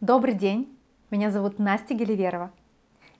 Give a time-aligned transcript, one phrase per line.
[0.00, 0.76] Добрый день,
[1.10, 2.50] меня зовут Настя Геливерова.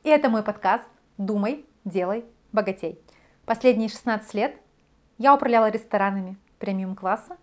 [0.03, 0.85] И это мой подкаст
[1.17, 3.01] «Думай, делай, богатей».
[3.47, 4.57] Последние 16 лет
[5.17, 7.39] я управляла ресторанами премиум-класса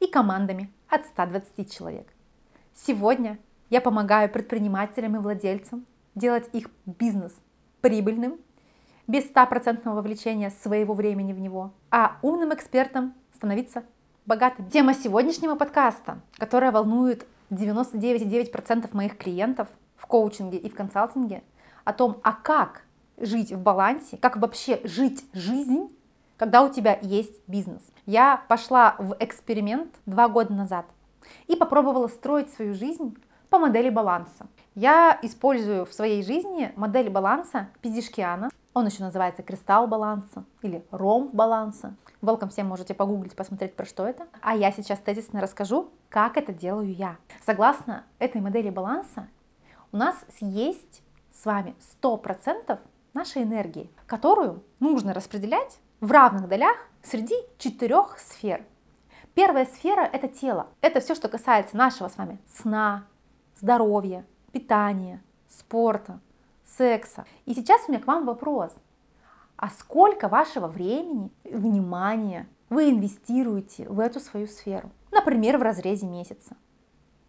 [0.00, 2.06] и командами от 120 человек.
[2.74, 3.38] Сегодня
[3.70, 7.34] я помогаю предпринимателям и владельцам делать их бизнес
[7.80, 8.38] прибыльным,
[9.08, 13.82] без стопроцентного вовлечения своего времени в него, а умным экспертам становиться
[14.26, 14.68] богатым.
[14.68, 21.42] Тема сегодняшнего подкаста, которая волнует 99,9% моих клиентов в коучинге и в консалтинге,
[21.84, 22.84] о том, а как
[23.18, 25.88] жить в балансе, как вообще жить жизнь,
[26.36, 27.82] когда у тебя есть бизнес.
[28.06, 30.86] Я пошла в эксперимент два года назад
[31.46, 33.16] и попробовала строить свою жизнь
[33.54, 34.48] по модели баланса.
[34.74, 38.50] Я использую в своей жизни модель баланса Пизишкиана.
[38.72, 41.94] Он еще называется кристалл баланса или ромб баланса.
[42.20, 44.26] Welcome всем можете погуглить, посмотреть, про что это.
[44.42, 47.16] А я сейчас тезисно расскажу, как это делаю я.
[47.46, 49.28] Согласно этой модели баланса,
[49.92, 52.76] у нас есть с вами 100%
[53.12, 58.64] нашей энергии, которую нужно распределять в равных долях среди четырех сфер.
[59.34, 60.66] Первая сфера– это тело.
[60.80, 63.04] Это все, что касается нашего с вами сна,
[63.56, 66.20] здоровья, питания, спорта,
[66.64, 67.24] секса.
[67.44, 68.72] И сейчас у меня к вам вопрос.
[69.56, 74.90] А сколько вашего времени, внимания вы инвестируете в эту свою сферу?
[75.10, 76.56] Например, в разрезе месяца.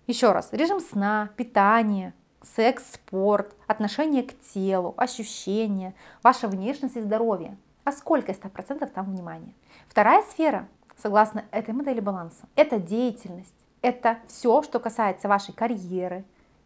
[0.07, 7.57] Еще раз, режим сна, питание, секс, спорт, отношение к телу, ощущения, ваша внешность и здоровье.
[7.83, 9.53] А сколько из 100% там внимания?
[9.87, 10.67] Вторая сфера,
[10.97, 13.64] согласно этой модели баланса, это деятельность.
[13.85, 16.25] Это все, что касается вашей карьеры,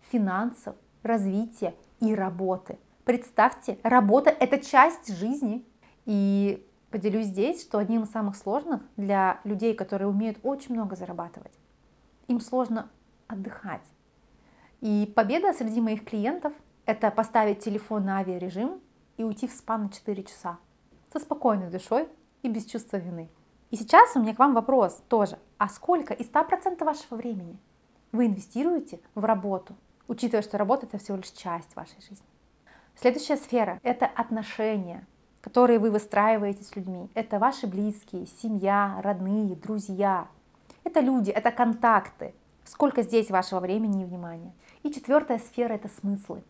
[0.10, 2.80] финансов, развития и работы.
[3.04, 5.66] Представьте, работа– это часть жизни.
[6.06, 11.52] И поделюсь здесь, что одним из самых сложных для людей, которые умеют очень много зарабатывать,
[12.30, 12.90] им сложно
[13.28, 13.84] отдыхать.
[14.80, 16.54] И победа среди моих клиентов–
[16.86, 18.80] это поставить телефон на авиарежим
[19.18, 20.58] и уйти в спа на 4 часа
[21.12, 22.08] со спокойной душой
[22.44, 23.30] и без чувства вины.
[23.72, 25.38] И сейчас у меня к вам вопрос тоже.
[25.60, 27.58] А сколько из 100% вашего времени
[28.14, 29.76] вы инвестируете в работу,
[30.08, 32.26] учитывая, что работа это всего лишь часть вашей жизни?
[32.96, 35.06] Следующая сфера– это отношения,
[35.42, 37.10] которые вы выстраиваете с людьми.
[37.14, 40.30] Это ваши близкие, семья, родные, друзья.
[40.86, 42.34] Это люди, это контакты.
[42.64, 44.54] Сколько здесь вашего времени и внимания?
[44.84, 46.42] И четвертая сфера– это смыслы.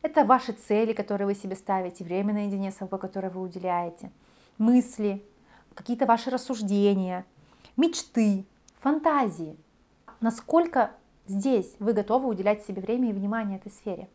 [0.00, 4.10] Это ваши цели, которые вы себе ставите, время наедине с собой, которое вы уделяете,
[4.56, 5.22] мысли,
[5.74, 7.26] какие-то ваши рассуждения,
[7.76, 8.44] мечты,
[8.80, 9.56] фантазии.
[10.20, 10.92] Насколько
[11.26, 14.08] здесь вы готовы уделять себе время и внимание этой сфере?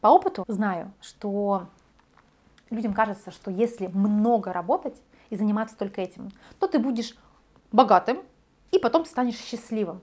[0.00, 1.68] По опыту знаю, что
[2.70, 5.00] людям кажется, что если много работать
[5.30, 7.16] и заниматься только этим, то ты будешь
[7.72, 8.18] богатым
[8.70, 10.00] и потом станешь счастливым.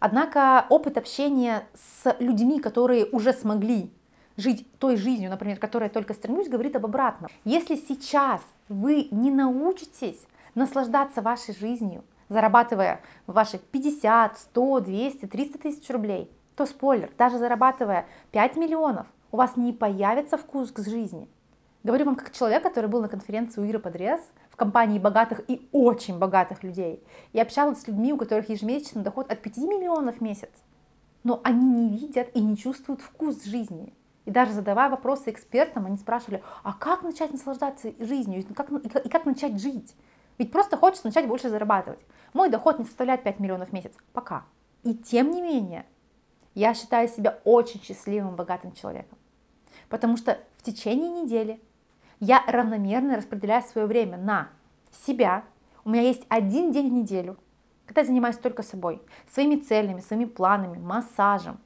[0.00, 3.92] Однако опыт общения с людьми, которые уже смогли
[4.36, 7.30] жить той жизнью, например, которой я только стремлюсь, говорит об обратном.
[7.44, 10.24] Если сейчас вы не научитесь
[10.58, 18.06] наслаждаться вашей жизнью, зарабатывая ваши 50, 100, 200, 300 тысяч рублей, то спойлер, даже зарабатывая
[18.32, 21.28] 5 миллионов, у вас не появится вкус к жизни.
[21.84, 24.20] Говорю вам как человек, который был на конференции у Иры Подрез
[24.50, 27.02] в компании богатых и очень богатых людей.
[27.32, 30.50] И общалась с людьми, у которых ежемесячный доход от 5 миллионов в месяц.
[31.22, 33.94] Но они не видят и не чувствуют вкус жизни.
[34.24, 39.08] И даже задавая вопросы экспертам, они спрашивали, а как начать наслаждаться жизнью, и как, и
[39.08, 39.94] как начать жить?
[40.38, 42.00] Ведь просто хочется начать больше зарабатывать.
[42.32, 43.92] Мой доход не составляет 5 миллионов в месяц.
[44.12, 44.44] Пока.
[44.84, 45.84] И тем не менее,
[46.54, 49.18] я считаю себя очень счастливым, богатым человеком.
[49.88, 51.60] Потому что в течение недели
[52.20, 54.48] я равномерно распределяю свое время на
[55.06, 55.44] себя.
[55.84, 57.36] У меня есть один день в неделю,
[57.86, 61.58] когда я занимаюсь только собой, своими целями, своими планами, массажем,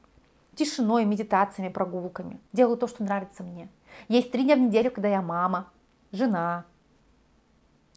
[0.55, 2.41] тишиной, медитациями, прогулками.
[2.53, 3.69] Делаю то, что нравится мне.
[4.09, 5.71] Есть три дня в неделю, когда я мама,
[6.13, 6.65] жена,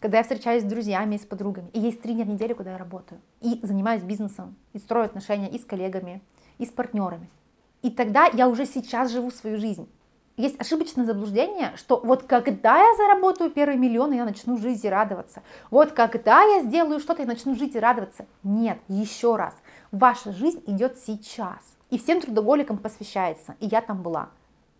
[0.05, 1.67] когда я встречаюсь с друзьями и с подругами.
[1.73, 3.19] И есть три дня в неделю, когда я работаю.
[3.41, 6.21] И занимаюсь бизнесом, и строю отношения и с коллегами,
[6.59, 7.27] и с партнерами.
[7.81, 9.89] И тогда я уже сейчас живу свою жизнь.
[10.37, 15.41] Есть ошибочное заблуждение, что вот когда я заработаю первый миллион, я начну жить и радоваться.
[15.71, 18.27] Вот когда я сделаю что-то, я начну жить и радоваться.
[18.43, 19.55] Нет, еще раз.
[19.91, 24.29] Ваша жизнь идет сейчас и всем трудоголикам посвящается, и я там была.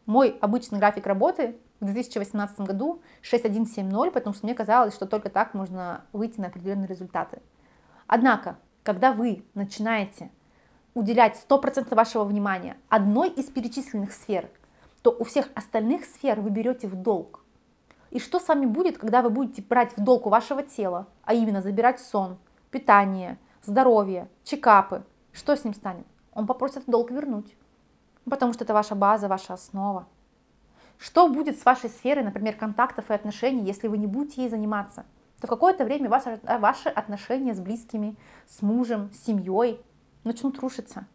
[0.05, 5.53] Мой обычный график работы в 2018 году 6170, потому что мне казалось, что только так
[5.53, 7.41] можно выйти на определенные результаты.
[8.07, 10.31] Однако, когда вы начинаете
[10.93, 14.49] уделять 100% вашего внимания одной из перечисленных сфер,
[15.01, 17.43] то у всех остальных сфер вы берете в долг.
[18.11, 21.33] И что с вами будет, когда вы будете брать в долг у вашего тела, а
[21.33, 22.37] именно забирать сон,
[22.71, 25.03] питание, здоровье, чекапы?
[25.33, 26.05] Что с ним станет?
[26.35, 27.55] он попросит долг вернуть.
[28.29, 30.07] потому что это ваша база, ваша основа.
[30.97, 35.05] Что будет с вашей сферой, например, контактов и отношений, если вы не будете ей заниматься?
[35.41, 38.15] То какое-то время ваши, ваши отношения с близкими,
[38.47, 39.81] с мужем, с семьей
[40.23, 41.05] начнут рушиться.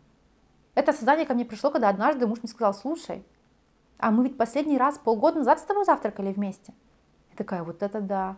[0.75, 3.25] Это создание ко мне пришло, когда однажды муж мне сказал, слушай,
[3.99, 6.73] а мы ведь последний раз полгода назад с тобой завтракали вместе.
[7.31, 8.37] Я такая, вот это да.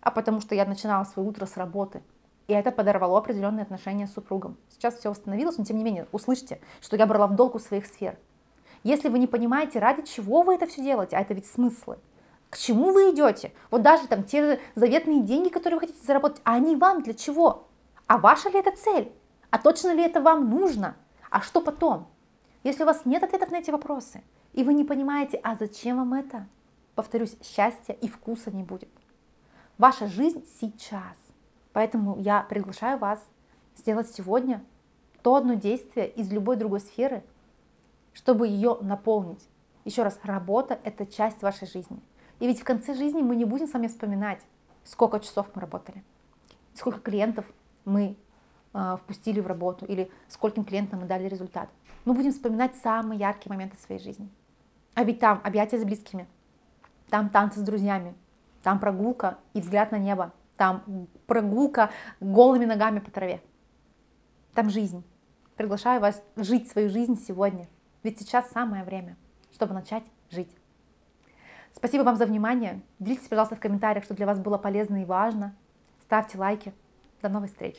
[0.00, 2.02] А потому что я начинала свое утро с работы.
[2.46, 4.56] И это подорвало определенные отношения с супругом.
[4.70, 7.86] Сейчас все восстановилось, но тем не менее, услышьте, что я брала в долг у своих
[7.86, 8.18] сфер.
[8.82, 11.98] Если вы не понимаете, ради чего вы это все делаете, а это ведь смыслы,
[12.50, 13.52] к чему вы идете?
[13.70, 17.68] Вот даже там те заветные деньги, которые вы хотите заработать, а они вам для чего?
[18.06, 19.12] А ваша ли это цель?
[19.50, 20.96] А точно ли это вам нужно?
[21.30, 22.08] А что потом?
[22.64, 24.22] Если у вас нет ответов на эти вопросы,
[24.54, 26.48] и вы не понимаете, а зачем вам это,
[26.94, 28.88] повторюсь, счастья и вкуса не будет.
[29.76, 31.16] Ваша жизнь сейчас.
[31.72, 33.20] Поэтому я приглашаю вас
[33.76, 34.64] сделать сегодня
[35.22, 37.22] то одно действие из любой другой сферы,
[38.18, 39.48] чтобы ее наполнить.
[39.84, 42.00] Еще раз, работа– это часть вашей жизни.
[42.40, 44.40] И ведь в конце жизни мы не будем с вами вспоминать,
[44.82, 46.02] сколько часов мы работали,
[46.74, 47.44] сколько клиентов
[47.84, 48.16] мы
[48.74, 51.68] э, впустили в работу или скольким клиентам мы дали результат.
[52.04, 54.28] Мы будем вспоминать самые яркие моменты своей жизни.
[54.94, 56.26] А ведь там объятия с близкими,
[57.10, 58.14] там танцы с друзьями,
[58.64, 63.40] там прогулка и взгляд на небо, там прогулка голыми ногами по траве.
[64.54, 65.04] Там жизнь.
[65.54, 67.68] Приглашаю вас жить свою жизнь сегодня.
[68.08, 69.18] Ведь сейчас самое время,
[69.52, 70.48] чтобы начать жить.
[71.74, 72.80] Спасибо вам за внимание.
[72.98, 75.54] Делитесь, пожалуйста, в комментариях, что для вас было полезно и важно.
[76.04, 76.72] Ставьте лайки.
[77.20, 77.76] До новых встреч!